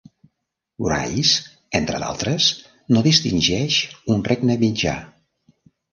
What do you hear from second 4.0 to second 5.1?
un Regne Mitjà.